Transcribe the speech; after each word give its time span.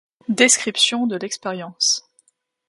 Description 0.29 1.05
de 1.05 1.15
l'expérience. 1.15 2.09